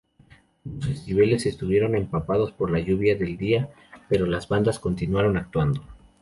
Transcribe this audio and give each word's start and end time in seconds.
Ambos 0.65 0.87
festivales 0.87 1.45
estuvieron 1.45 1.95
empapados 1.95 2.51
por 2.53 2.71
la 2.71 2.79
lluvia 2.79 3.15
del 3.15 3.37
día, 3.37 3.69
pero 4.09 4.25
las 4.25 4.47
bandas 4.47 4.79
continuaron 4.79 5.37
actuando. 5.37 5.83